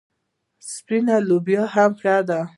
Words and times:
سپینه 0.71 1.15
لوبیا 1.27 1.63
هم 1.75 1.91
ښه 1.99 2.15
ده. 2.27 2.39